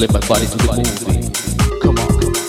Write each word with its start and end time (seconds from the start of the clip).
let 0.00 0.12
my 0.14 0.20
body 0.26 0.46
do 0.46 0.56
the 0.56 0.72
moving. 0.78 1.30
Come 1.82 1.98
on, 1.98 2.08
come 2.08 2.32
on. 2.32 2.44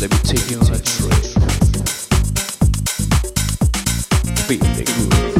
Let 0.00 0.10
me 0.10 0.16
take 0.24 0.50
you 0.50 0.56
on 0.56 0.72
a 0.72 0.78
trip. 0.78 1.22
Feel 4.46 4.64
the 4.76 4.84
groove. 4.86 5.31